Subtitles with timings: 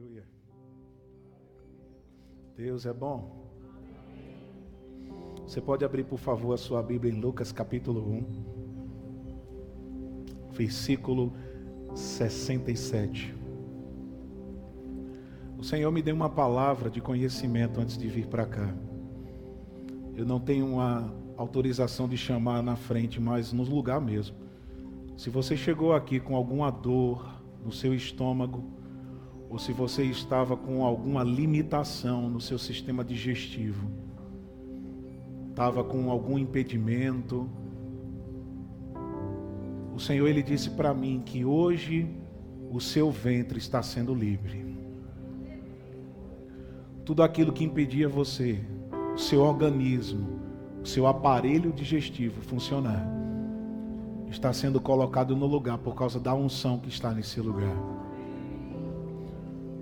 [0.00, 0.24] Aleluia.
[2.56, 3.52] Deus é bom.
[5.46, 8.24] Você pode abrir, por favor, a sua Bíblia em Lucas capítulo 1,
[10.52, 11.34] versículo
[11.94, 13.34] 67.
[15.58, 18.74] O Senhor me deu uma palavra de conhecimento antes de vir para cá.
[20.16, 24.34] Eu não tenho uma autorização de chamar na frente, mas no lugar mesmo.
[25.14, 28.79] Se você chegou aqui com alguma dor no seu estômago,
[29.50, 33.90] ou se você estava com alguma limitação no seu sistema digestivo,
[35.50, 37.50] estava com algum impedimento,
[39.92, 42.08] o Senhor ele disse para mim que hoje
[42.70, 44.64] o seu ventre está sendo livre.
[47.04, 48.60] Tudo aquilo que impedia você,
[49.14, 50.40] o seu organismo,
[50.80, 53.04] o seu aparelho digestivo funcionar,
[54.30, 57.76] está sendo colocado no lugar por causa da unção que está nesse lugar.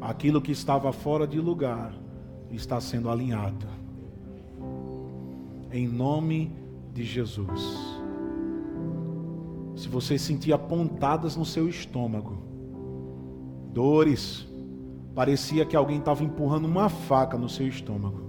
[0.00, 1.92] Aquilo que estava fora de lugar
[2.50, 3.66] está sendo alinhado.
[5.72, 6.52] Em nome
[6.92, 7.98] de Jesus.
[9.76, 12.38] Se você sentia pontadas no seu estômago,
[13.72, 14.48] dores,
[15.14, 18.22] parecia que alguém estava empurrando uma faca no seu estômago,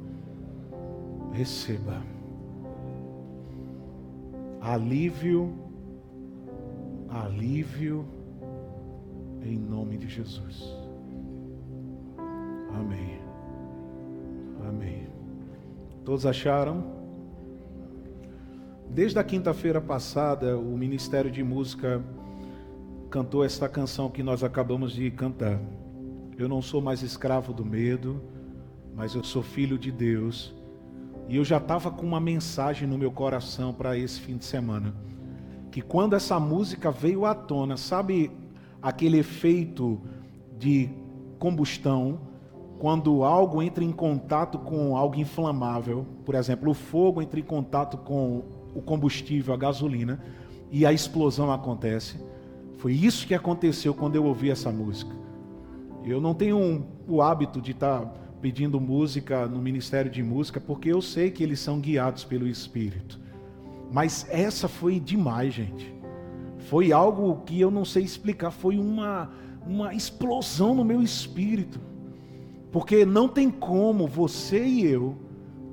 [1.32, 2.04] receba
[4.62, 5.54] alívio,
[7.10, 8.06] alívio,
[9.42, 10.79] em nome de Jesus.
[12.80, 13.20] Amém.
[14.66, 15.08] Amém.
[16.06, 16.98] Todos acharam?
[18.90, 22.02] Desde a quinta-feira passada, o Ministério de Música
[23.10, 25.60] cantou esta canção que nós acabamos de cantar.
[26.38, 28.22] Eu não sou mais escravo do medo,
[28.96, 30.56] mas eu sou filho de Deus.
[31.28, 34.96] E eu já estava com uma mensagem no meu coração para esse fim de semana.
[35.70, 38.32] Que quando essa música veio à tona, sabe
[38.82, 40.02] aquele efeito
[40.58, 40.90] de
[41.38, 42.29] combustão?
[42.80, 47.98] Quando algo entra em contato com algo inflamável, por exemplo, o fogo entra em contato
[47.98, 48.42] com
[48.74, 50.24] o combustível, a gasolina,
[50.72, 52.18] e a explosão acontece.
[52.78, 55.14] Foi isso que aconteceu quando eu ouvi essa música.
[56.06, 60.62] Eu não tenho um, o hábito de estar tá pedindo música no Ministério de Música,
[60.62, 63.20] porque eu sei que eles são guiados pelo Espírito.
[63.92, 65.94] Mas essa foi demais, gente.
[66.60, 69.30] Foi algo que eu não sei explicar, foi uma,
[69.68, 71.89] uma explosão no meu espírito.
[72.72, 75.18] Porque não tem como você e eu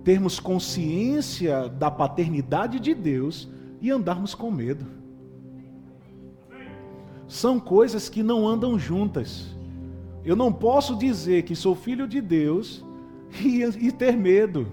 [0.02, 3.48] termos consciência da paternidade de Deus
[3.80, 4.86] e andarmos com medo.
[7.26, 9.56] São coisas que não andam juntas.
[10.24, 12.84] Eu não posso dizer que sou filho de Deus
[13.44, 14.66] e, e ter medo,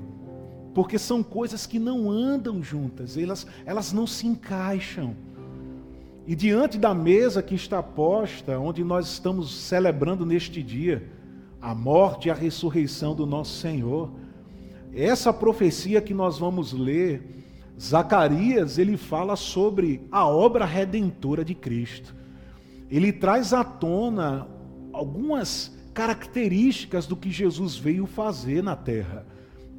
[0.74, 5.16] porque são coisas que não andam juntas, elas, elas não se encaixam.
[6.26, 11.12] E diante da mesa que está posta, onde nós estamos celebrando neste dia,
[11.64, 14.12] a morte e a ressurreição do nosso Senhor.
[14.94, 17.46] Essa profecia que nós vamos ler,
[17.80, 22.14] Zacarias, ele fala sobre a obra redentora de Cristo.
[22.92, 24.46] Ele traz à tona
[24.92, 29.26] algumas características do que Jesus veio fazer na terra.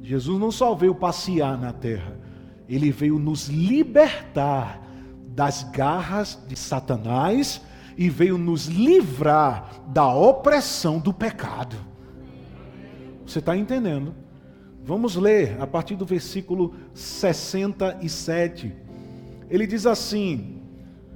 [0.01, 2.19] Jesus não só veio passear na terra,
[2.67, 4.81] ele veio nos libertar
[5.27, 7.61] das garras de Satanás
[7.97, 11.75] e veio nos livrar da opressão do pecado.
[13.25, 14.13] Você está entendendo?
[14.83, 18.71] Vamos ler a partir do versículo 67.
[19.49, 20.61] Ele diz assim: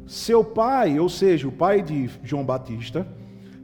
[0.07, 3.07] Seu pai, ou seja, o pai de João Batista,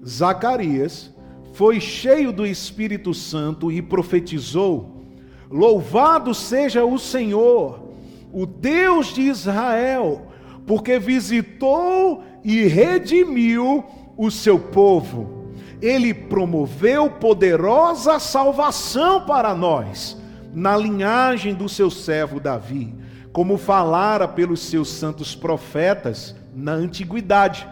[0.05, 1.11] Zacarias,
[1.53, 5.03] foi cheio do Espírito Santo e profetizou:
[5.49, 7.93] Louvado seja o Senhor,
[8.31, 10.27] o Deus de Israel,
[10.67, 13.83] porque visitou e redimiu
[14.15, 15.49] o seu povo.
[15.81, 20.15] Ele promoveu poderosa salvação para nós,
[20.53, 22.93] na linhagem do seu servo Davi,
[23.33, 27.67] como falara pelos seus santos profetas na antiguidade,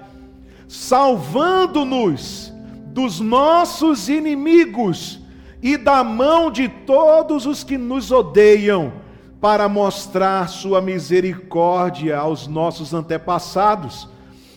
[0.67, 2.51] salvando-nos
[2.88, 5.19] dos nossos inimigos
[5.62, 8.92] e da mão de todos os que nos odeiam,
[9.39, 14.07] para mostrar sua misericórdia aos nossos antepassados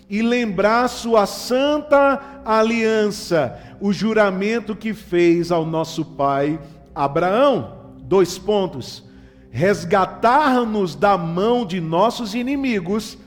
[0.09, 6.61] e lembrar sua santa aliança, o juramento que fez ao nosso pai
[6.95, 7.93] Abraão.
[8.03, 9.05] Dois pontos.
[9.51, 13.19] Resgatar-nos da mão de nossos inimigos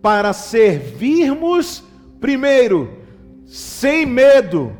[0.00, 1.82] para servirmos,
[2.20, 2.98] primeiro,
[3.46, 4.76] sem medo,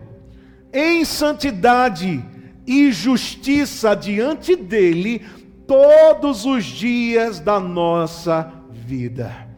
[0.73, 2.25] em santidade
[2.67, 5.23] e justiça diante dele
[5.67, 9.49] todos os dias da nossa vida.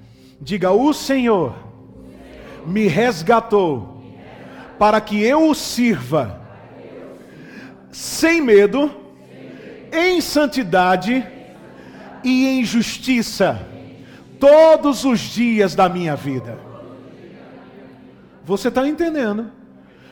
[0.40, 1.73] Diga: O Senhor
[2.66, 4.02] me resgatou
[4.78, 6.40] para que eu o sirva
[7.90, 8.90] sem medo,
[9.92, 11.24] em santidade
[12.24, 13.60] e em justiça
[14.40, 16.58] todos os dias da minha vida.
[18.44, 19.52] Você está entendendo?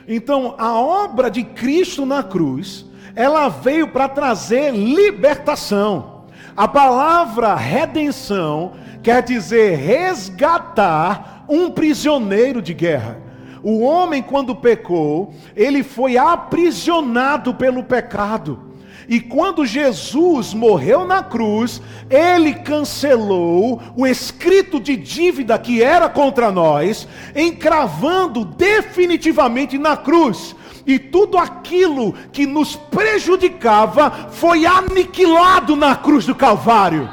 [0.07, 2.85] Então, a obra de Cristo na cruz,
[3.15, 6.23] ela veio para trazer libertação.
[6.55, 13.21] A palavra redenção quer dizer resgatar um prisioneiro de guerra.
[13.61, 18.73] O homem, quando pecou, ele foi aprisionado pelo pecado.
[19.07, 26.51] E quando Jesus morreu na cruz, ele cancelou o escrito de dívida que era contra
[26.51, 30.55] nós, encravando definitivamente na cruz.
[30.85, 37.09] E tudo aquilo que nos prejudicava foi aniquilado na cruz do Calvário.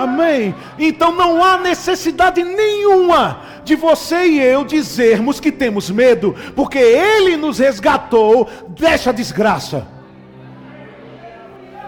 [0.00, 0.54] Amém.
[0.78, 7.36] Então não há necessidade nenhuma de você e eu dizermos que temos medo, porque Ele
[7.36, 9.86] nos resgatou dessa desgraça.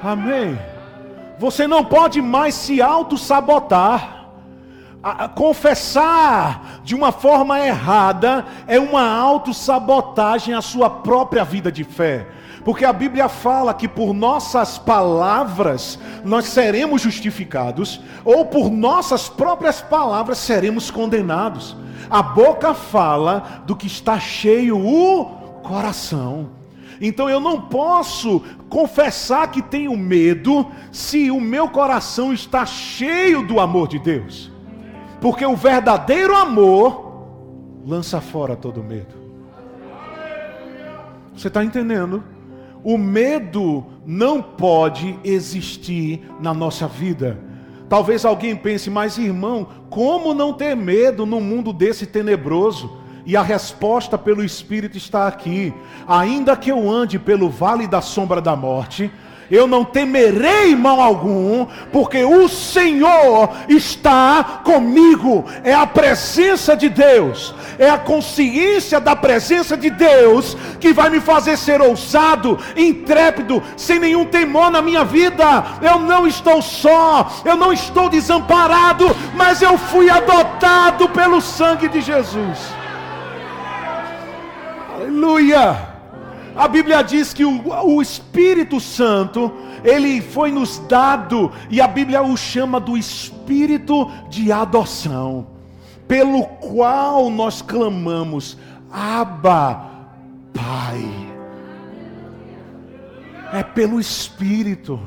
[0.02, 0.58] Amém.
[1.38, 4.20] Você não pode mais se auto-sabotar.
[5.34, 12.26] Confessar de uma forma errada é uma autossabotagem à sua própria vida de fé.
[12.64, 19.80] Porque a Bíblia fala que por nossas palavras nós seremos justificados, ou por nossas próprias
[19.80, 21.76] palavras seremos condenados.
[22.08, 25.24] A boca fala do que está cheio o
[25.62, 26.50] coração.
[27.00, 33.58] Então eu não posso confessar que tenho medo se o meu coração está cheio do
[33.58, 34.52] amor de Deus.
[35.20, 37.26] Porque o verdadeiro amor
[37.84, 39.20] lança fora todo medo.
[41.34, 42.22] Você está entendendo?
[42.84, 47.38] O medo não pode existir na nossa vida.
[47.88, 52.98] Talvez alguém pense, mas irmão, como não ter medo num mundo desse tenebroso?
[53.24, 55.72] E a resposta pelo Espírito está aqui.
[56.08, 59.12] Ainda que eu ande pelo vale da sombra da morte,
[59.52, 65.44] eu não temerei mal algum, porque o Senhor está comigo.
[65.62, 71.20] É a presença de Deus, é a consciência da presença de Deus que vai me
[71.20, 75.44] fazer ser ousado, intrépido, sem nenhum temor na minha vida.
[75.82, 82.00] Eu não estou só, eu não estou desamparado, mas eu fui adotado pelo sangue de
[82.00, 82.58] Jesus.
[84.94, 85.91] Aleluia!
[86.54, 89.50] A Bíblia diz que o, o, Espírito Santo,
[89.82, 95.46] ele foi nos dado, e a Bíblia o chama do Espírito de adoção,
[96.06, 98.58] pelo qual nós clamamos,
[98.92, 99.90] Abba,
[100.52, 101.02] Pai.
[103.52, 105.00] É pelo Espírito,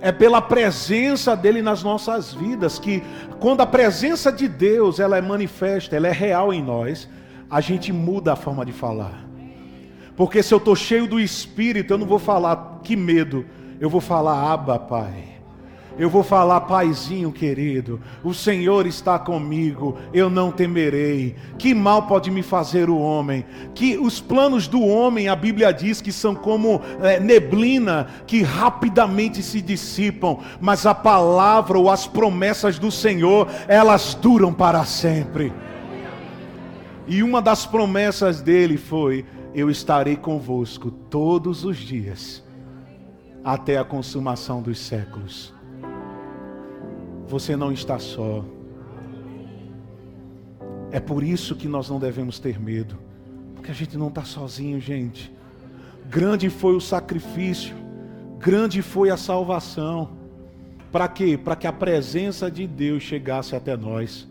[0.00, 3.02] é pela presença dele nas nossas vidas, que
[3.40, 7.08] quando a presença de Deus ela é manifesta, ela é real em nós,
[7.50, 9.25] a gente muda a forma de falar.
[10.16, 13.44] Porque se eu estou cheio do Espírito, eu não vou falar que medo,
[13.78, 15.36] eu vou falar Abba, Pai.
[15.98, 21.34] Eu vou falar, Paizinho querido, o Senhor está comigo, eu não temerei.
[21.56, 23.46] Que mal pode me fazer o homem?
[23.74, 29.42] Que os planos do homem, a Bíblia diz que são como é, neblina que rapidamente
[29.42, 35.50] se dissipam, mas a palavra ou as promessas do Senhor, elas duram para sempre.
[37.08, 39.24] E uma das promessas dele foi:
[39.56, 42.44] Eu estarei convosco todos os dias,
[43.42, 45.54] até a consumação dos séculos.
[47.26, 48.44] Você não está só.
[50.90, 52.98] É por isso que nós não devemos ter medo,
[53.54, 55.32] porque a gente não está sozinho, gente.
[56.10, 57.74] Grande foi o sacrifício,
[58.38, 60.10] grande foi a salvação.
[60.92, 61.40] Para quê?
[61.42, 64.28] Para que a presença de Deus chegasse até nós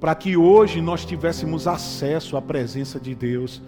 [0.00, 3.62] para que hoje nós tivéssemos acesso à presença de Deus.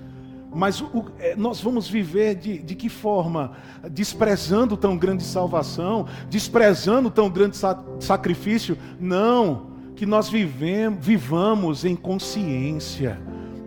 [0.55, 3.53] Mas o, é, nós vamos viver de, de que forma?
[3.91, 8.77] Desprezando tão grande salvação, desprezando tão grande sa sacrifício?
[8.99, 13.21] Não, que nós vivemos, vivamos em consciência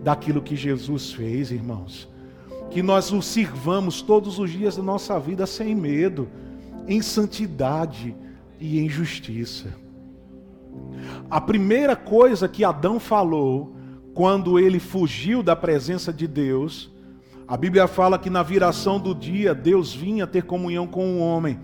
[0.03, 2.09] daquilo que Jesus fez, irmãos.
[2.69, 6.27] Que nós o sirvamos todos os dias da nossa vida sem medo,
[6.87, 8.15] em santidade
[8.59, 9.67] e em justiça.
[11.29, 13.75] A primeira coisa que Adão falou
[14.13, 16.91] quando ele fugiu da presença de Deus,
[17.47, 21.59] a Bíblia fala que na viração do dia Deus vinha ter comunhão com o homem.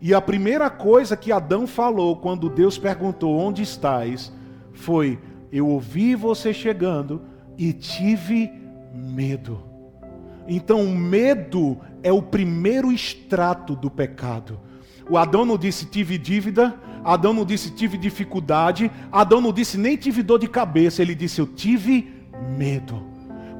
[0.00, 4.32] E a primeira coisa que Adão falou quando Deus perguntou: Onde estás?
[4.72, 5.18] foi:
[5.50, 7.22] Eu ouvi você chegando
[7.56, 8.50] e tive
[8.94, 9.62] medo.
[10.48, 14.58] Então, o medo é o primeiro extrato do pecado.
[15.08, 19.96] O Adão não disse tive dívida, Adão não disse tive dificuldade, Adão não disse nem
[19.96, 22.12] tive dor de cabeça, ele disse eu tive
[22.56, 23.02] medo.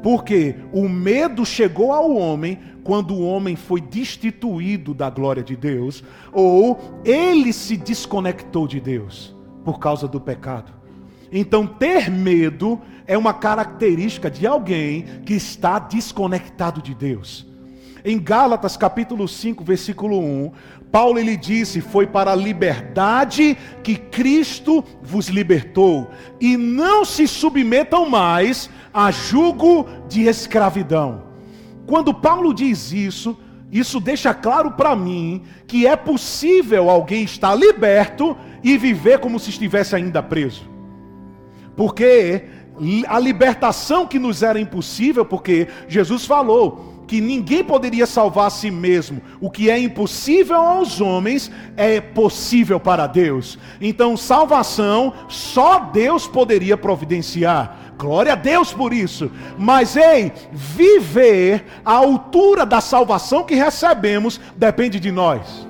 [0.02, 6.02] Porque o medo chegou ao homem quando o homem foi destituído da glória de Deus,
[6.32, 9.34] ou ele se desconectou de Deus
[9.64, 10.72] por causa do pecado.
[11.30, 17.46] Então, ter medo é uma característica de alguém que está desconectado de Deus.
[18.04, 20.50] Em Gálatas capítulo 5, versículo 1,
[20.90, 28.08] Paulo ele disse: "Foi para a liberdade que Cristo vos libertou, e não se submetam
[28.10, 31.22] mais a jugo de escravidão."
[31.86, 33.38] Quando Paulo diz isso,
[33.70, 39.50] isso deixa claro para mim que é possível alguém estar liberto e viver como se
[39.50, 40.68] estivesse ainda preso.
[41.76, 42.46] Porque
[43.06, 48.70] a libertação que nos era impossível, porque Jesus falou que ninguém poderia salvar a si
[48.70, 49.20] mesmo.
[49.38, 53.58] O que é impossível aos homens é possível para Deus.
[53.82, 57.92] Então, salvação só Deus poderia providenciar.
[57.98, 59.30] Glória a Deus por isso.
[59.58, 65.68] Mas ei, viver à altura da salvação que recebemos depende de nós.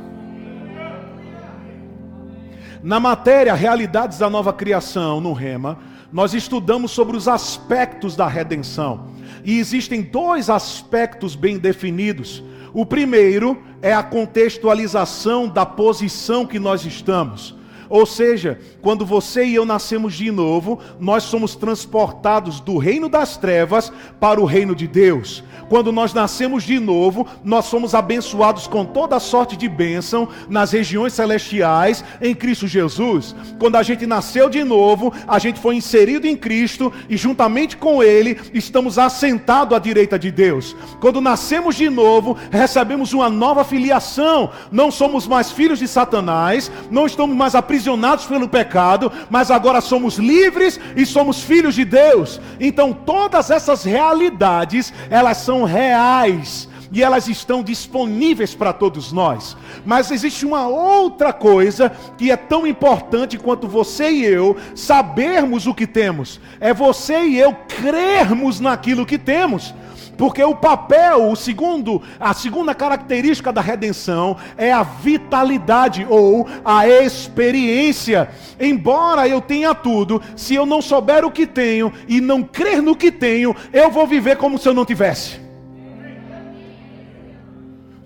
[2.84, 5.76] Na matéria Realidades da Nova Criação, no Rema,
[6.12, 9.10] nós estudamos sobre os aspectos da redenção.
[9.44, 12.42] E existem dois aspectos bem definidos.
[12.72, 17.54] O primeiro é a contextualização da posição que nós estamos.
[17.92, 23.36] Ou seja, quando você e eu nascemos de novo, nós somos transportados do reino das
[23.36, 25.44] trevas para o reino de Deus.
[25.68, 31.12] Quando nós nascemos de novo, nós somos abençoados com toda sorte de bênção nas regiões
[31.12, 33.34] celestiais em Cristo Jesus.
[33.58, 38.02] Quando a gente nasceu de novo, a gente foi inserido em Cristo e juntamente com
[38.02, 40.76] Ele estamos assentados à direita de Deus.
[41.00, 44.50] Quando nascemos de novo, recebemos uma nova filiação.
[44.70, 50.16] Não somos mais filhos de Satanás, não estamos mais aprisionados pelo pecado, mas agora somos
[50.16, 52.40] livres e somos filhos de Deus.
[52.60, 59.56] Então todas essas realidades, elas são reais e elas estão disponíveis para todos nós.
[59.84, 65.74] Mas existe uma outra coisa que é tão importante quanto você e eu sabermos o
[65.74, 66.38] que temos.
[66.60, 69.74] É você e eu crermos naquilo que temos.
[70.18, 76.86] Porque o papel, o segundo, a segunda característica da redenção é a vitalidade ou a
[76.86, 78.28] experiência.
[78.60, 82.94] Embora eu tenha tudo, se eu não souber o que tenho e não crer no
[82.94, 85.40] que tenho, eu vou viver como se eu não tivesse.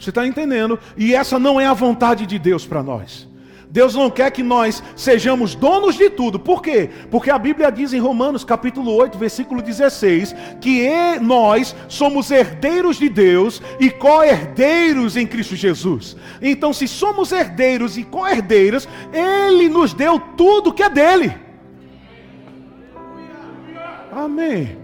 [0.07, 0.79] Você está entendendo?
[0.97, 3.29] E essa não é a vontade de Deus para nós.
[3.69, 6.39] Deus não quer que nós sejamos donos de tudo.
[6.39, 6.89] Por quê?
[7.11, 10.89] Porque a Bíblia diz em Romanos capítulo 8, versículo 16, que
[11.21, 16.17] nós somos herdeiros de Deus e co-herdeiros em Cristo Jesus.
[16.41, 21.35] Então, se somos herdeiros e co-herdeiros, Ele nos deu tudo que é dele.
[24.13, 24.79] Amém.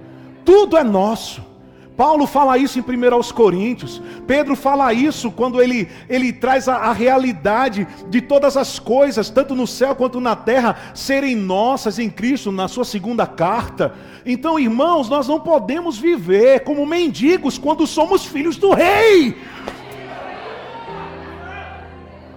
[0.45, 1.52] Tudo é nosso.
[1.97, 4.01] Paulo fala isso em 1 aos Coríntios.
[4.27, 9.55] Pedro fala isso quando ele, ele traz a, a, realidade de todas as coisas, tanto
[9.55, 13.95] no céu quanto na terra, serem nossas em Cristo, na sua segunda carta.
[14.25, 19.37] Então, irmãos, nós não podemos viver como mendigos quando somos filhos do rei.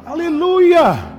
[0.05, 1.15] Aleluia!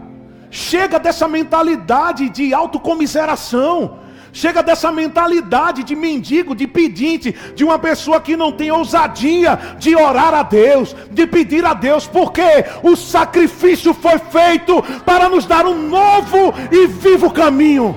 [0.51, 4.06] Chega dessa mentalidade de autocomiseração.
[4.37, 9.97] Chega dessa mentalidade de mendigo, de pedinte, de uma pessoa que não tem ousadia de
[9.97, 12.43] orar a Deus, de pedir a Deus, porque
[12.83, 17.97] o sacrifício foi feito para nos dar um novo e vivo caminho.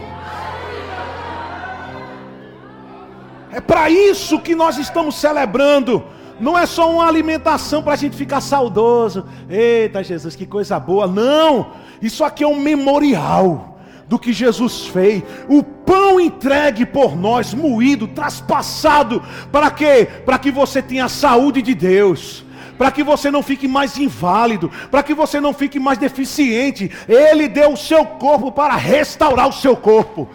[3.51, 6.01] É para isso que nós estamos celebrando.
[6.39, 9.25] Não é só uma alimentação para a gente ficar saudoso.
[9.49, 11.05] Eita Jesus, que coisa boa.
[11.05, 11.73] Não!
[12.01, 13.68] Isso aqui é um memorial
[14.09, 20.07] do que Jesus fez, o pão entregue por nós, moído, traspassado, para quê?
[20.25, 22.43] Para que você tenha a saúde de Deus
[22.77, 26.89] para que você não fique mais inválido, para que você não fique mais deficiente.
[27.09, 30.29] Ele deu o seu corpo para restaurar o seu corpo.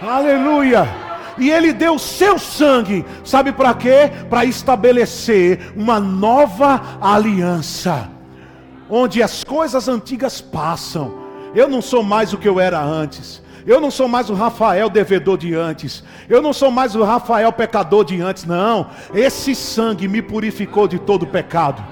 [0.00, 0.88] Aleluia!
[1.36, 4.10] E ele deu o seu sangue, sabe para quê?
[4.30, 8.10] Para estabelecer uma nova aliança,
[8.88, 11.23] onde as coisas antigas passam
[11.54, 13.42] eu não sou mais o que eu era antes.
[13.66, 16.04] Eu não sou mais o Rafael devedor de antes.
[16.28, 18.44] Eu não sou mais o Rafael pecador de antes.
[18.44, 18.88] Não.
[19.14, 21.82] Esse sangue me purificou de todo pecado.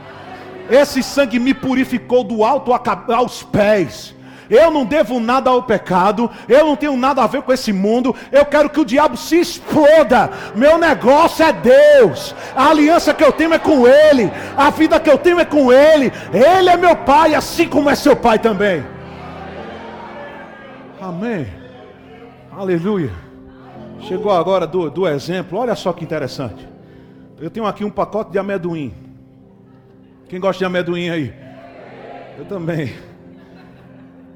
[0.70, 2.72] Esse sangue me purificou do alto
[3.12, 4.14] aos pés.
[4.50, 8.14] Eu não devo nada ao pecado, eu não tenho nada a ver com esse mundo.
[8.30, 10.30] Eu quero que o diabo se exploda.
[10.54, 12.34] Meu negócio é Deus.
[12.54, 14.30] A aliança que eu tenho é com Ele.
[14.54, 16.12] A vida que eu tenho é com Ele.
[16.34, 18.84] Ele é meu pai, assim como é seu pai também.
[21.02, 21.48] Amém.
[22.48, 23.10] Aleluia.
[24.02, 25.58] Chegou agora do, do exemplo.
[25.58, 26.68] Olha só que interessante.
[27.40, 28.94] Eu tenho aqui um pacote de amendoim.
[30.28, 31.34] Quem gosta de amendoim aí?
[32.38, 32.94] Eu também.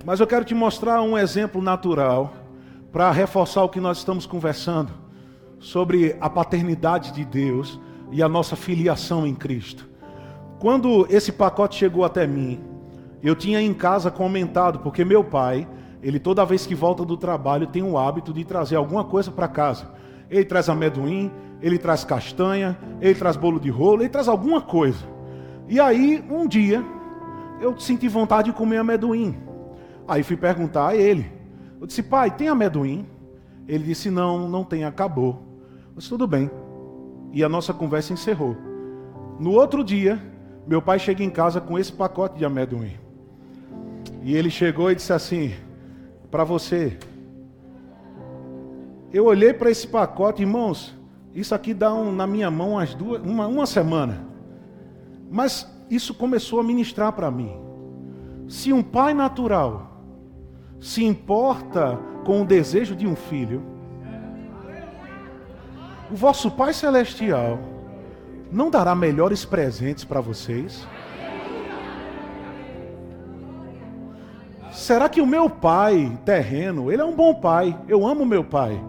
[0.04, 2.34] Mas eu quero te mostrar um exemplo natural
[2.90, 4.92] para reforçar o que nós estamos conversando
[5.60, 7.80] sobre a paternidade de Deus
[8.10, 9.88] e a nossa filiação em Cristo.
[10.58, 12.60] Quando esse pacote chegou até mim,
[13.22, 15.68] eu tinha em casa comentado, porque meu pai,
[16.02, 19.48] ele toda vez que volta do trabalho tem o hábito de trazer alguma coisa para
[19.48, 19.90] casa.
[20.30, 25.04] Ele traz amendoim, ele traz castanha, ele traz bolo de rolo, ele traz alguma coisa.
[25.68, 26.84] E aí, um dia,
[27.60, 29.36] eu senti vontade de comer amendoim.
[30.06, 31.30] Aí fui perguntar a ele.
[31.80, 33.06] Eu disse, pai, tem amendoim?
[33.66, 35.42] Ele disse, não, não tem, acabou.
[35.90, 36.50] Eu disse, tudo bem.
[37.32, 38.56] E a nossa conversa encerrou.
[39.38, 40.22] No outro dia,
[40.66, 42.92] meu pai chega em casa com esse pacote de amendoim.
[44.22, 45.52] E ele chegou e disse assim:
[46.36, 46.98] Para você.
[49.10, 50.94] Eu olhei para esse pacote, irmãos.
[51.34, 54.22] Isso aqui dá um, na minha mão umas duas, uma, uma semana.
[55.30, 57.56] Mas isso começou a ministrar para mim.
[58.48, 59.98] Se um pai natural
[60.78, 63.62] se importa com o desejo de um filho,
[66.10, 67.58] o vosso Pai Celestial
[68.52, 70.86] não dará melhores presentes para vocês?
[74.86, 78.80] Será que o meu pai terreno, ele é um bom pai, eu amo meu pai,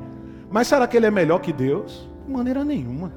[0.48, 2.08] mas será que ele é melhor que Deus?
[2.24, 3.12] De maneira nenhuma.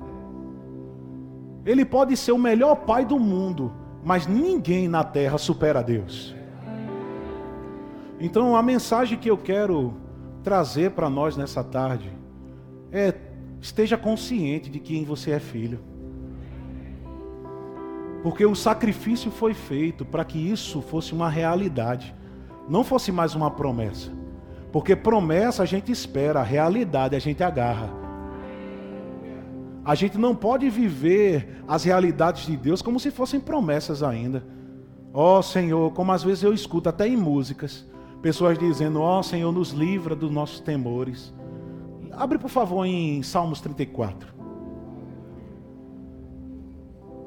[1.66, 3.70] Ele pode ser o melhor pai do mundo,
[4.02, 6.34] mas ninguém na terra supera Deus.
[8.18, 9.92] Então a mensagem que eu quero
[10.42, 12.10] trazer para nós nessa tarde
[12.90, 13.12] é
[13.60, 15.80] esteja consciente de quem você é filho.
[18.22, 22.18] Porque o sacrifício foi feito para que isso fosse uma realidade,
[22.70, 24.12] não fosse mais uma promessa.
[24.70, 27.90] Porque promessa a gente espera, a realidade a gente agarra.
[29.84, 34.44] A gente não pode viver as realidades de Deus como se fossem promessas ainda.
[35.12, 37.85] Ó oh, Senhor, como às vezes eu escuto até em músicas,
[38.22, 41.35] pessoas dizendo: Ó oh, Senhor, nos livra dos nossos temores.
[42.12, 44.28] Abre por favor em Salmos 34.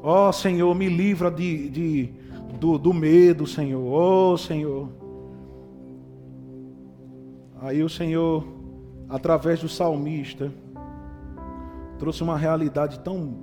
[0.02, 2.14] Ó oh, Senhor, me livra de, de
[2.58, 3.84] do, do, medo, Senhor.
[3.84, 5.03] Ó oh, Senhor.
[7.64, 8.46] Aí o Senhor,
[9.08, 10.52] através do salmista,
[11.98, 13.40] trouxe uma realidade tão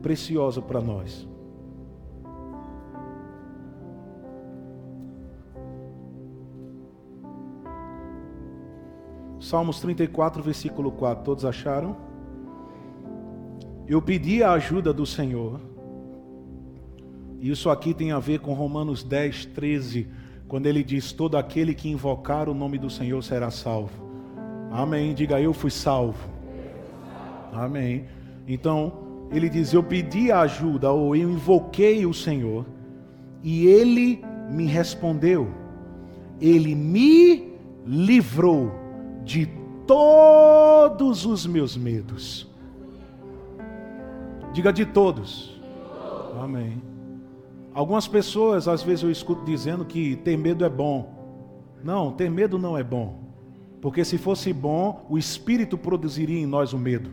[0.00, 1.28] preciosa para nós.
[9.38, 11.22] Salmos 34, versículo 4.
[11.22, 11.96] Todos acharam?
[13.86, 15.60] Eu pedi a ajuda do Senhor
[17.40, 20.06] isso aqui tem a ver com Romanos 10, 13,
[20.50, 24.10] quando ele diz: Todo aquele que invocar o nome do Senhor será salvo.
[24.72, 25.14] Amém.
[25.14, 26.28] Diga eu fui salvo.
[27.52, 28.06] Amém.
[28.48, 28.92] Então,
[29.30, 32.66] ele diz: Eu pedi ajuda, ou eu invoquei o Senhor,
[33.44, 35.48] e ele me respondeu.
[36.40, 37.52] Ele me
[37.86, 38.72] livrou
[39.24, 39.46] de
[39.86, 42.50] todos os meus medos.
[44.52, 45.60] Diga de todos.
[46.42, 46.89] Amém.
[47.80, 51.14] Algumas pessoas, às vezes eu escuto dizendo que ter medo é bom.
[51.82, 53.18] Não, ter medo não é bom.
[53.80, 57.10] Porque se fosse bom, o Espírito produziria em nós o medo.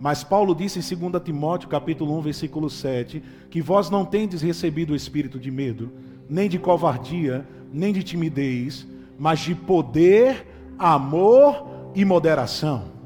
[0.00, 4.94] Mas Paulo disse em 2 Timóteo, capítulo 1, versículo 7, que vós não tendes recebido
[4.94, 5.92] o espírito de medo,
[6.28, 8.84] nem de covardia, nem de timidez,
[9.16, 10.44] mas de poder,
[10.76, 11.64] amor
[11.94, 12.97] e moderação.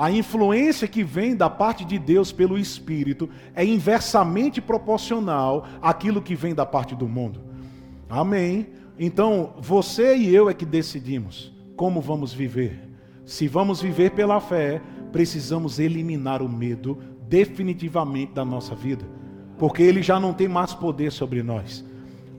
[0.00, 6.34] A influência que vem da parte de Deus pelo Espírito é inversamente proporcional àquilo que
[6.34, 7.42] vem da parte do mundo.
[8.08, 8.68] Amém.
[8.98, 12.80] Então, você e eu é que decidimos como vamos viver.
[13.26, 14.80] Se vamos viver pela fé,
[15.12, 16.96] precisamos eliminar o medo
[17.28, 19.04] definitivamente da nossa vida,
[19.58, 21.84] porque ele já não tem mais poder sobre nós.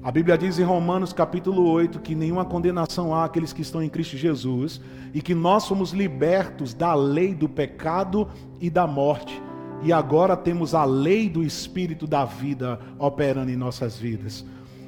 [0.04, 3.90] A Bíblia diz em Romanos capítulo 8 que nenhuma condenação há àqueles que estão em
[3.90, 4.82] Cristo Jesus
[5.14, 8.28] e que nós somos libertos da lei do pecado
[8.60, 9.40] e da morte.
[9.84, 14.44] E agora temos a lei do espírito da vida operando em nossas vidas.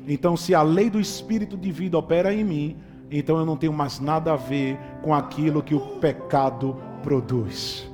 [0.07, 2.77] Então, se a lei do espírito de vida opera em mim,
[3.11, 7.87] então eu não tenho mais nada a ver com aquilo que o pecado produz.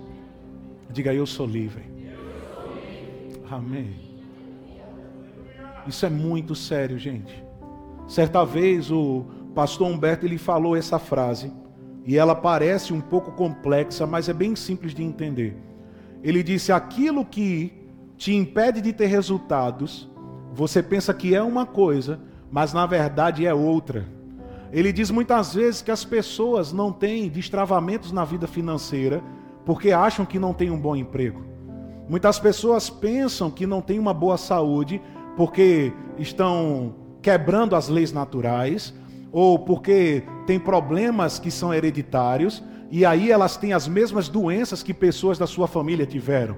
[0.89, 1.83] Diga, eu sou livre.
[3.51, 4.08] Amém.
[5.89, 7.43] Isso é muito sério, gente.
[8.07, 9.25] Certa vez o
[9.55, 11.51] pastor Humberto ele falou essa frase
[12.05, 15.57] e ela parece um pouco complexa, mas é bem simples de entender.
[16.23, 17.73] Ele disse: aquilo que
[18.17, 20.07] te impede de ter resultados,
[20.53, 22.19] você pensa que é uma coisa,
[22.51, 24.05] mas na verdade é outra.
[24.71, 29.23] Ele diz muitas vezes que as pessoas não têm destravamentos na vida financeira
[29.65, 31.43] porque acham que não tem um bom emprego.
[32.07, 35.01] Muitas pessoas pensam que não têm uma boa saúde
[35.39, 38.93] porque estão quebrando as leis naturais
[39.31, 44.93] ou porque têm problemas que são hereditários e aí elas têm as mesmas doenças que
[44.93, 46.57] pessoas da sua família tiveram.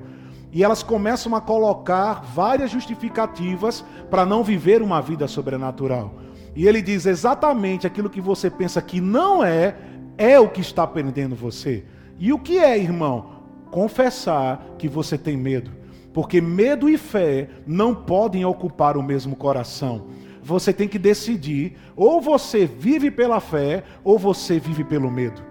[0.51, 6.15] E elas começam a colocar várias justificativas para não viver uma vida sobrenatural.
[6.55, 9.75] E ele diz exatamente aquilo que você pensa que não é,
[10.17, 11.85] é o que está prendendo você.
[12.17, 13.41] E o que é, irmão?
[13.71, 15.71] confessar que você tem medo.
[16.13, 20.07] Porque medo e fé não podem ocupar o mesmo coração.
[20.43, 25.41] Você tem que decidir: ou você vive pela fé, ou você vive pelo medo.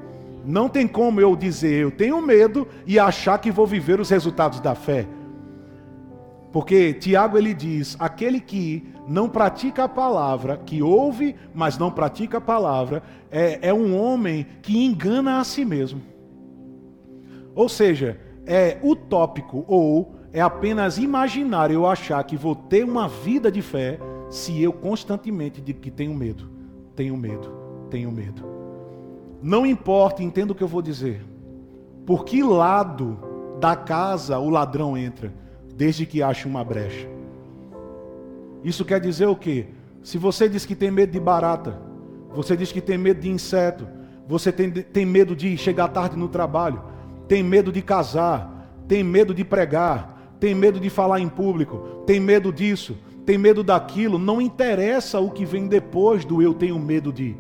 [0.45, 4.61] Não tem como eu dizer eu tenho medo e achar que vou viver os resultados
[4.61, 5.07] da fé.
[6.53, 12.39] Porque Tiago ele diz: aquele que não pratica a palavra, que ouve, mas não pratica
[12.39, 16.03] a palavra, é, é um homem que engana a si mesmo.
[17.55, 23.51] Ou seja, é utópico ou é apenas imaginário eu achar que vou ter uma vida
[23.51, 23.99] de fé
[24.31, 26.49] se eu constantemente digo que tenho medo,
[26.95, 27.53] tenho medo,
[27.91, 28.45] tenho medo.
[29.43, 31.25] Não importa, entenda o que eu vou dizer.
[32.07, 33.19] Por que lado
[33.59, 35.33] da casa o ladrão entra,
[35.75, 37.09] desde que ache uma brecha?
[38.63, 39.67] Isso quer dizer o quê?
[40.03, 41.81] Se você diz que tem medo de barata,
[42.33, 43.87] você diz que tem medo de inseto,
[44.29, 46.83] você tem, tem medo de chegar tarde no trabalho,
[47.27, 52.19] tem medo de casar, tem medo de pregar, tem medo de falar em público, tem
[52.19, 57.13] medo disso, tem medo daquilo, não interessa o que vem depois do eu tenho medo
[57.13, 57.37] de.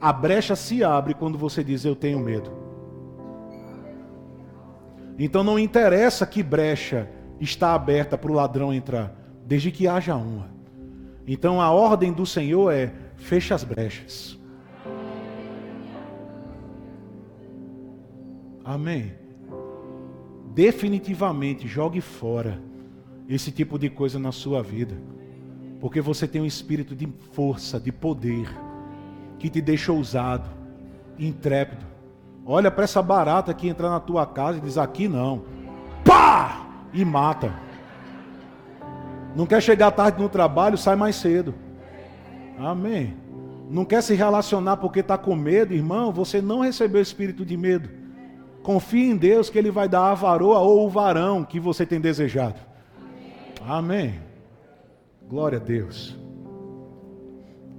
[0.00, 2.52] A brecha se abre quando você diz eu tenho medo.
[5.18, 9.12] Então não interessa que brecha está aberta para o ladrão entrar,
[9.44, 10.48] desde que haja uma.
[11.26, 14.38] Então a ordem do Senhor é: fecha as brechas.
[18.64, 19.17] Amém.
[20.58, 22.60] Definitivamente jogue fora
[23.28, 24.96] esse tipo de coisa na sua vida.
[25.78, 28.48] Porque você tem um espírito de força, de poder,
[29.38, 30.50] que te deixa ousado,
[31.16, 31.86] intrépido.
[32.44, 35.44] Olha para essa barata que entra na tua casa e diz: aqui não.
[36.04, 36.66] Pá!
[36.92, 37.54] E mata.
[39.36, 41.54] Não quer chegar tarde no trabalho, sai mais cedo.
[42.58, 43.16] Amém.
[43.70, 46.10] Não quer se relacionar porque está com medo, irmão?
[46.10, 47.97] Você não recebeu espírito de medo.
[48.68, 51.98] Confie em Deus que Ele vai dar a varoa ou o varão que você tem
[51.98, 52.60] desejado.
[53.66, 54.20] Amém.
[55.26, 56.14] Glória a Deus.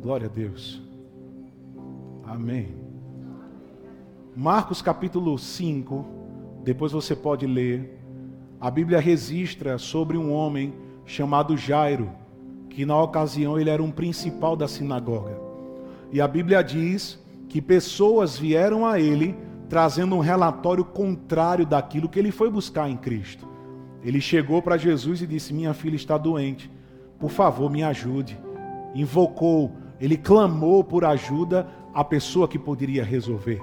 [0.02, 0.82] Glória a Deus.
[2.26, 2.76] Amém.
[4.36, 6.04] Marcos capítulo 5,
[6.64, 8.02] depois você pode ler.
[8.60, 10.74] A Bíblia registra sobre um homem
[11.06, 12.10] chamado Jairo,
[12.68, 15.40] que na ocasião ele era um principal da sinagoga.
[16.12, 19.38] E a Bíblia diz que pessoas vieram a ele
[19.70, 23.48] trazendo um relatório contrário daquilo que ele foi buscar em Cristo.
[24.04, 26.70] Ele chegou para Jesus e disse: Minha filha está doente,
[27.20, 28.38] por favor, me ajude.
[28.96, 33.62] Invocou, ele clamou por ajuda à pessoa que poderia resolver.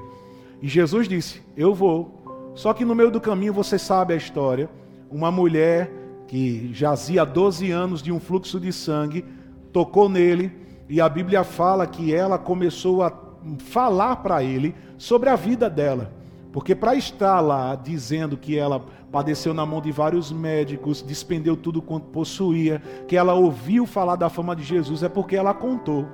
[0.62, 2.52] E Jesus disse: Eu vou.
[2.54, 4.70] Só que no meio do caminho você sabe a história.
[5.10, 5.92] Uma mulher
[6.26, 9.24] que jazia 12 anos de um fluxo de sangue
[9.72, 10.52] tocou nele
[10.88, 13.10] e a Bíblia fala que ela começou a
[13.58, 16.12] falar para ele sobre a vida dela.
[16.52, 21.82] Porque para estar lá dizendo que ela padeceu na mão de vários médicos, despendeu tudo
[21.82, 26.06] quanto possuía, que ela ouviu falar da fama de Jesus, é porque ela contou.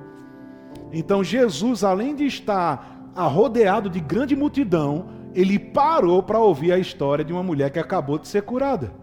[0.91, 7.23] Então Jesus, além de estar arrodeado de grande multidão, ele parou para ouvir a história
[7.23, 8.93] de uma mulher que acabou de ser curada.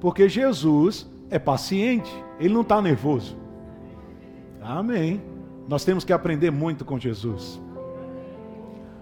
[0.00, 3.36] Porque Jesus é paciente, ele não está nervoso.
[4.62, 5.20] Amém.
[5.68, 7.60] Nós temos que aprender muito com Jesus.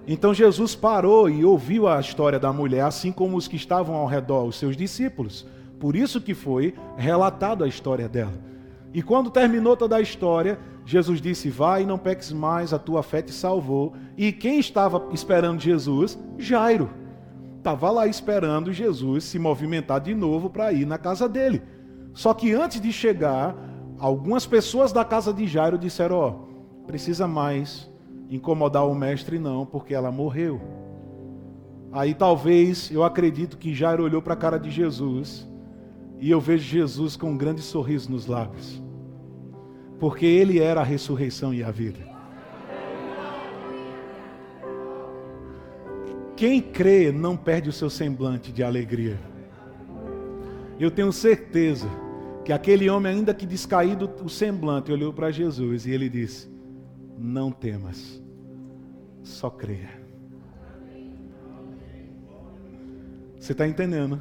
[0.07, 4.07] Então Jesus parou e ouviu a história da mulher, assim como os que estavam ao
[4.07, 5.47] redor, os seus discípulos.
[5.79, 8.35] Por isso que foi relatado a história dela.
[8.93, 13.21] E quando terminou toda a história, Jesus disse: Vai não peques mais, a tua fé
[13.21, 13.95] te salvou.
[14.17, 16.19] E quem estava esperando Jesus?
[16.39, 16.89] Jairo.
[17.59, 21.63] Estava lá esperando Jesus se movimentar de novo para ir na casa dele.
[22.15, 23.57] Só que antes de chegar,
[23.99, 26.46] algumas pessoas da casa de Jairo disseram: Ó, oh,
[26.87, 27.91] precisa mais
[28.31, 30.61] incomodar o mestre, não, porque ela morreu.
[31.93, 35.49] Aí talvez eu acredito que Jairo olhou para a cara de Jesus
[36.21, 38.83] e eu vejo Jesus com um grande sorriso nos lábios,
[39.99, 42.17] porque ele era a ressurreição e a vida.
[46.37, 49.19] Quem crê não perde o seu semblante de alegria.
[50.79, 51.89] Eu tenho certeza
[52.45, 56.56] que aquele homem, ainda que descaído o semblante, olhou para Jesus e ele disse:
[57.19, 58.23] não temas,
[59.23, 59.91] só creia.
[63.39, 64.21] Você está entendendo?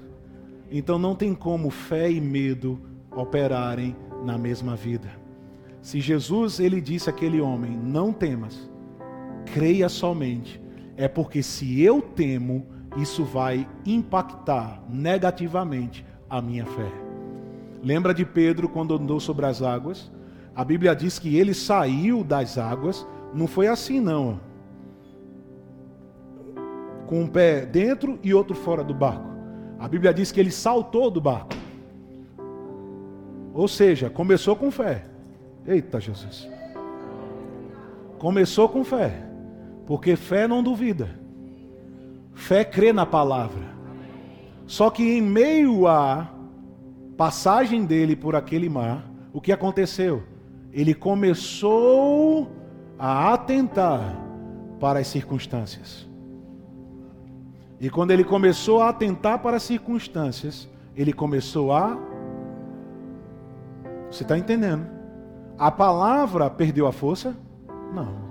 [0.70, 2.80] Então não tem como fé e medo
[3.12, 5.10] operarem na mesma vida.
[5.82, 8.70] Se Jesus ele disse àquele homem: "Não temas,
[9.54, 10.62] creia somente",
[10.98, 12.66] é porque se eu temo,
[12.98, 16.92] isso vai impactar negativamente a minha fé.
[17.84, 20.12] Lembra de Pedro quando andou sobre as águas?
[20.56, 24.40] A Bíblia diz que ele saiu das águas, não foi assim não.
[27.08, 29.28] Com um pé dentro e outro fora do barco.
[29.78, 31.54] A Bíblia diz que ele saltou do barco.
[33.54, 35.04] Ou seja, começou com fé.
[35.68, 36.50] Eita Jesus.
[38.18, 39.24] Começou com fé.
[39.86, 41.10] Porque fé não duvida.
[42.34, 43.64] Fé crê na palavra.
[44.66, 46.30] Só que em meio à
[47.18, 50.24] passagem dele por aquele mar, o que aconteceu?
[50.76, 52.52] Ele começou
[53.00, 54.22] a atentar
[54.78, 56.06] para as circunstâncias.
[57.80, 61.98] E quando ele começou a atentar para as circunstâncias, ele começou a.
[64.12, 64.86] Você está entendendo?
[65.58, 67.34] A palavra perdeu a força?
[67.94, 68.26] Não.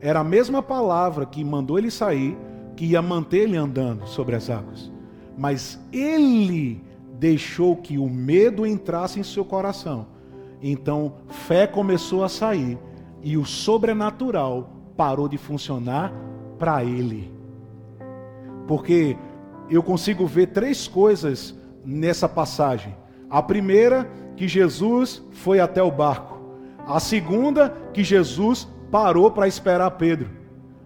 [0.00, 2.34] Era a mesma palavra que mandou ele sair,
[2.74, 4.90] que ia manter ele andando sobre as águas.
[5.36, 6.82] Mas ele
[7.18, 10.06] deixou que o medo entrasse em seu coração.
[10.62, 12.78] Então, fé começou a sair
[13.22, 16.12] e o sobrenatural parou de funcionar
[16.58, 17.32] para ele.
[18.66, 19.16] Porque
[19.70, 22.94] eu consigo ver três coisas nessa passagem.
[23.28, 26.38] A primeira, que Jesus foi até o barco.
[26.86, 30.28] A segunda, que Jesus parou para esperar Pedro.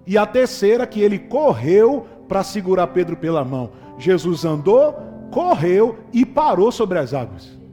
[0.07, 3.71] E a terceira, que ele correu para segurar Pedro pela mão.
[3.99, 4.95] Jesus andou,
[5.31, 7.64] correu e parou sobre as águas.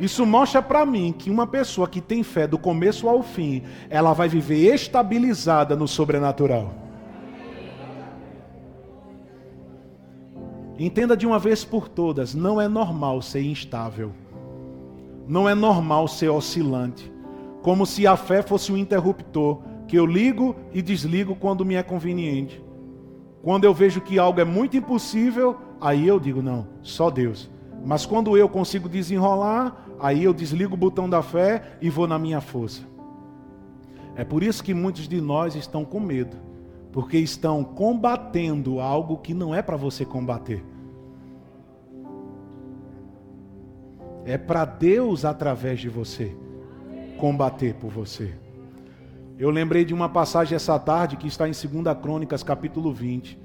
[0.00, 4.14] Isso mostra para mim que uma pessoa que tem fé do começo ao fim, ela
[4.14, 6.72] vai viver estabilizada no sobrenatural.
[10.78, 14.12] Entenda de uma vez por todas: não é normal ser instável.
[15.28, 17.12] Não é normal ser oscilante.
[17.60, 21.82] Como se a fé fosse um interruptor que eu ligo e desligo quando me é
[21.82, 22.64] conveniente.
[23.42, 27.50] Quando eu vejo que algo é muito impossível, aí eu digo: não, só Deus.
[27.84, 32.18] Mas quando eu consigo desenrolar, aí eu desligo o botão da fé e vou na
[32.18, 32.82] minha força.
[34.14, 36.36] É por isso que muitos de nós estão com medo,
[36.92, 40.62] porque estão combatendo algo que não é para você combater.
[44.26, 46.36] É para Deus, através de você,
[47.16, 48.34] combater por você.
[49.38, 53.38] Eu lembrei de uma passagem essa tarde que está em 2 Crônicas, capítulo 20,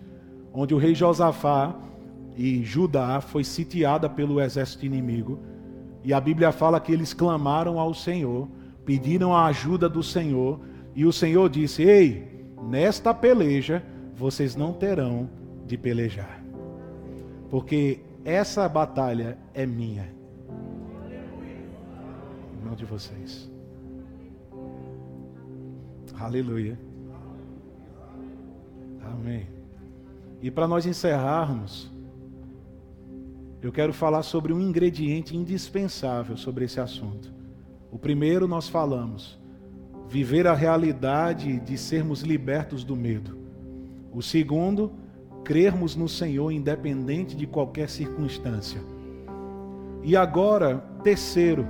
[0.53, 1.73] onde o rei Josafá
[2.35, 5.39] e Judá foi sitiada pelo exército inimigo.
[6.03, 8.47] E a Bíblia fala que eles clamaram ao Senhor,
[8.85, 10.59] pediram a ajuda do Senhor,
[10.93, 13.83] e o Senhor disse: Ei, nesta peleja
[14.15, 15.29] vocês não terão
[15.65, 16.43] de pelejar,
[17.49, 20.15] porque essa batalha é minha
[22.65, 23.49] não de vocês.
[26.19, 26.79] Aleluia.
[29.03, 29.47] Amém.
[30.41, 31.91] E para nós encerrarmos,
[33.65, 37.33] eu quero falar sobre um ingrediente indispensável sobre esse assunto.
[37.91, 39.39] O primeiro nós falamos,
[40.07, 43.35] viver a realidade de sermos libertos do medo.
[44.13, 44.91] O segundo,
[45.43, 48.79] crermos no Senhor independente de qualquer circunstância.
[50.03, 51.65] E agora, terceiro,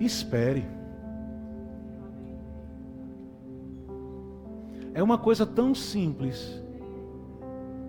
[0.00, 0.66] Espere.
[4.94, 6.62] É uma coisa tão simples,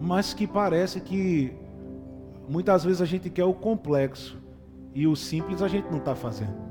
[0.01, 1.66] mas que parece que
[2.47, 4.37] muitas vezes a gente quer o complexo
[4.93, 6.67] e o simples a gente não está fazendo.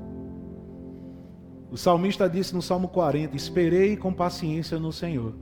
[1.69, 5.33] O salmista disse no Salmo 40: Esperei com paciência no Senhor.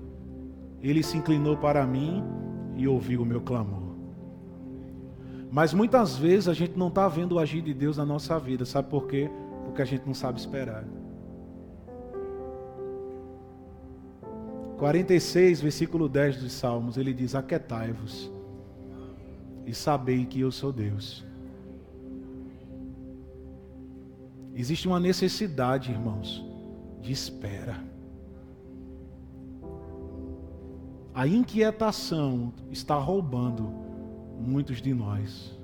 [0.82, 2.24] Ele se inclinou para mim
[2.76, 3.96] e ouviu o meu clamor.
[5.52, 8.66] Mas muitas vezes a gente não está vendo o agir de Deus na nossa vida,
[8.66, 9.30] sabe por quê?
[9.66, 10.86] porque a gente não sabe esperar.
[14.78, 18.32] 46, versículo 10 dos Salmos, ele diz: Aquetai-vos
[19.66, 21.26] e sabei que eu sou Deus.
[24.54, 26.46] Existe uma necessidade, irmãos,
[27.02, 27.84] de espera.
[31.14, 33.70] A inquietação está roubando
[34.40, 35.58] muitos de nós.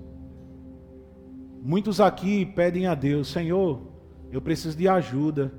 [1.61, 3.81] Muitos aqui pedem a Deus, Senhor,
[4.31, 5.53] eu preciso de ajuda,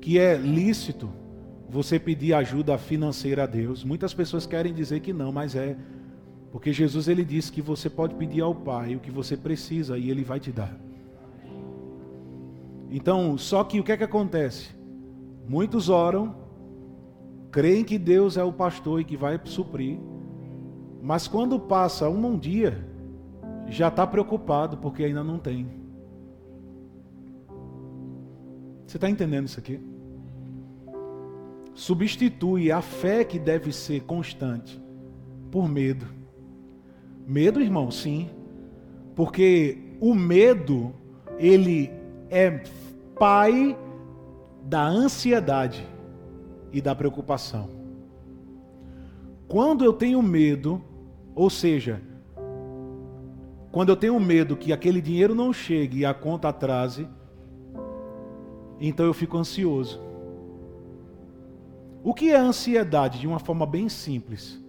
[0.00, 1.10] que é lícito
[1.68, 3.84] você pedir ajuda financeira a Deus.
[3.84, 5.76] Muitas pessoas querem dizer que não, mas é.
[6.50, 10.10] Porque Jesus ele disse que você pode pedir ao Pai o que você precisa e
[10.10, 10.74] ele vai te dar.
[12.90, 14.70] Então, só que o que é que acontece?
[15.46, 16.34] Muitos oram,
[17.50, 19.98] creem que Deus é o pastor e que vai suprir,
[21.00, 22.84] Mas quando passa um, um dia,
[23.68, 25.68] já está preocupado porque ainda não tem.
[28.86, 29.80] Você está entendendo isso aqui?
[31.74, 34.82] Substitui a fé que deve ser constante
[35.50, 36.17] por medo.
[37.28, 38.30] Medo, irmão, sim.
[39.14, 40.94] Porque o medo,
[41.38, 41.90] ele
[42.30, 42.62] é
[43.18, 43.76] pai
[44.64, 45.86] da ansiedade
[46.72, 47.68] e da preocupação.
[49.46, 50.82] Quando eu tenho medo,
[51.34, 52.00] ou seja,
[53.70, 57.06] quando eu tenho medo que aquele dinheiro não chegue e a conta atrase,
[58.80, 60.00] então eu fico ansioso.
[62.02, 64.66] O que é ansiedade de uma forma bem simples?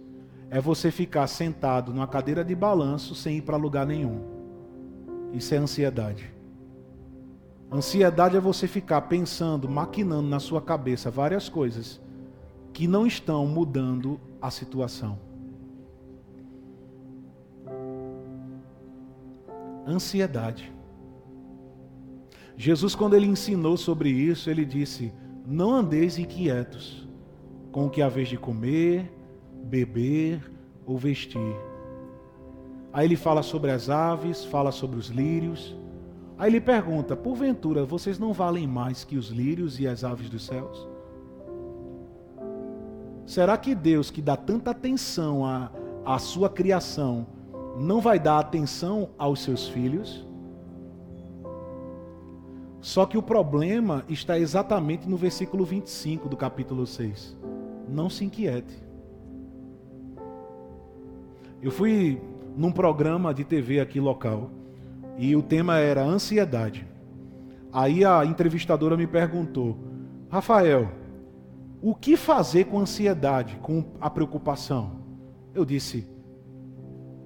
[0.50, 4.20] É você ficar sentado numa cadeira de balanço sem ir para lugar nenhum.
[5.32, 6.32] Isso é ansiedade.
[7.72, 12.00] Ansiedade é você ficar pensando, maquinando na sua cabeça várias coisas
[12.72, 15.18] que não estão mudando a situação.
[19.86, 20.72] Ansiedade.
[22.56, 25.12] Jesus, quando ele ensinou sobre isso, ele disse:
[25.46, 27.08] Não andeis inquietos
[27.70, 29.10] com o que haveis de comer,
[29.62, 30.50] beber
[30.86, 31.56] ou vestir.
[32.92, 35.76] Aí ele fala sobre as aves, fala sobre os lírios.
[36.38, 40.44] Aí ele pergunta: Porventura, vocês não valem mais que os lírios e as aves dos
[40.44, 40.88] céus?
[43.26, 45.70] Será que Deus, que dá tanta atenção à,
[46.04, 47.26] à sua criação,
[47.78, 50.26] não vai dar atenção aos seus filhos?
[52.80, 57.36] Só que o problema está exatamente no versículo 25 do capítulo 6.
[57.88, 58.89] Não se inquiete.
[61.62, 62.20] Eu fui
[62.56, 64.50] num programa de TV aqui local
[65.18, 66.86] e o tema era ansiedade.
[67.72, 69.76] Aí a entrevistadora me perguntou:
[70.30, 70.90] Rafael,
[71.82, 75.00] o que fazer com a ansiedade, com a preocupação?
[75.54, 76.06] Eu disse: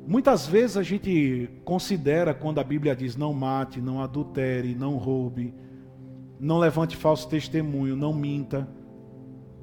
[0.07, 5.55] muitas vezes a gente considera quando a Bíblia diz não mate, não adultere, não roube,
[6.41, 8.69] não levante falso testemunho, não minta,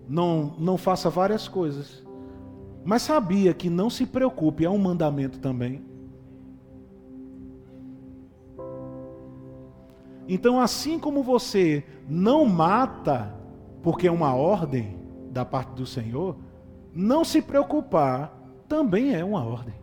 [0.07, 2.03] não, não faça várias coisas.
[2.83, 5.83] Mas sabia que não se preocupe é um mandamento também.
[10.27, 13.35] Então, assim como você não mata,
[13.83, 14.97] porque é uma ordem
[15.29, 16.37] da parte do Senhor,
[16.93, 19.73] não se preocupar também é uma ordem.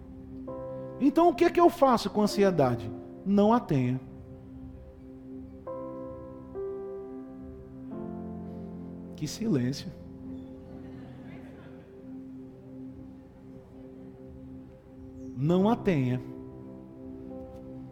[1.00, 2.90] Então, o que é que eu faço com ansiedade?
[3.24, 4.00] Não a tenha.
[9.14, 9.97] Que silêncio.
[15.40, 16.20] Não a tenha.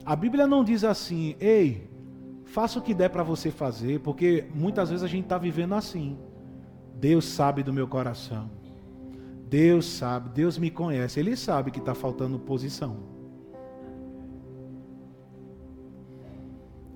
[0.04, 1.88] A Bíblia não diz assim, ei,
[2.46, 6.16] Faça o que der para você fazer, porque muitas vezes a gente está vivendo assim.
[6.94, 8.48] Deus sabe do meu coração.
[9.50, 11.20] Deus sabe, Deus me conhece.
[11.20, 12.96] Ele sabe que está faltando posição.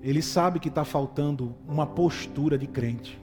[0.01, 3.21] Ele sabe que está faltando uma postura de crente.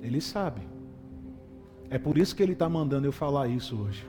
[0.00, 0.62] Ele sabe.
[1.90, 4.06] É por isso que ele está mandando eu falar isso hoje.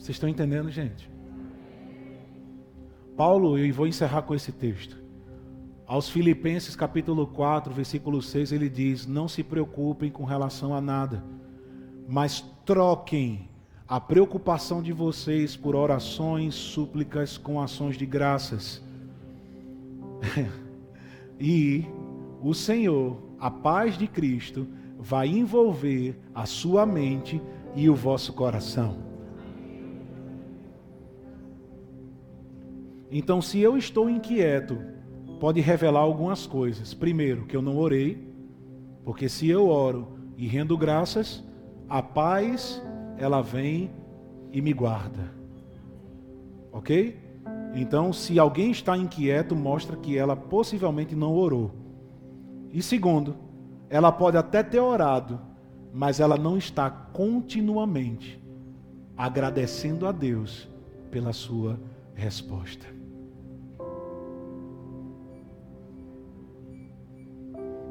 [0.00, 1.10] Vocês estão entendendo, gente?
[3.14, 4.98] Paulo, e vou encerrar com esse texto.
[5.86, 11.22] Aos Filipenses capítulo 4, versículo 6, ele diz: Não se preocupem com relação a nada,
[12.08, 13.50] mas troquem
[13.86, 18.82] a preocupação de vocês por orações, súplicas com ações de graças.
[21.38, 21.84] e
[22.40, 24.66] o Senhor, a paz de Cristo,
[24.98, 27.38] vai envolver a sua mente
[27.76, 29.09] e o vosso coração.
[33.10, 34.78] Então, se eu estou inquieto,
[35.40, 36.94] pode revelar algumas coisas.
[36.94, 38.32] Primeiro, que eu não orei,
[39.04, 41.42] porque se eu oro e rendo graças,
[41.88, 42.80] a paz
[43.18, 43.90] ela vem
[44.52, 45.32] e me guarda.
[46.70, 47.18] OK?
[47.74, 51.72] Então, se alguém está inquieto, mostra que ela possivelmente não orou.
[52.72, 53.36] E segundo,
[53.88, 55.40] ela pode até ter orado,
[55.92, 58.40] mas ela não está continuamente
[59.16, 60.68] agradecendo a Deus
[61.10, 61.78] pela sua
[62.14, 62.99] resposta.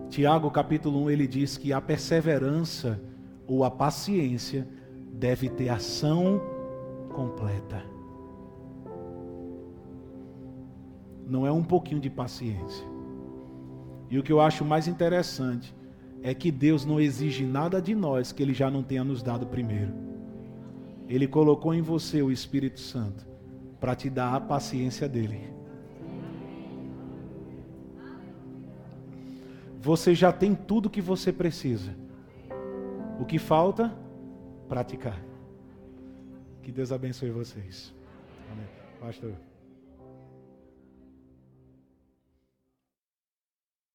[0.09, 2.99] Tiago capítulo 1 ele diz que a perseverança
[3.45, 4.67] ou a paciência
[5.13, 6.41] deve ter ação
[7.13, 7.83] completa.
[11.27, 12.87] Não é um pouquinho de paciência.
[14.09, 15.75] E o que eu acho mais interessante
[16.23, 19.45] é que Deus não exige nada de nós que Ele já não tenha nos dado
[19.45, 19.93] primeiro.
[21.07, 23.27] Ele colocou em você o Espírito Santo
[23.79, 25.58] para te dar a paciência dele.
[29.79, 31.95] Você já tem tudo que você precisa.
[33.19, 33.95] O que falta?
[34.67, 35.19] Praticar.
[36.61, 37.95] Que Deus abençoe vocês.
[38.51, 38.67] Amém.
[38.99, 39.48] Pastor.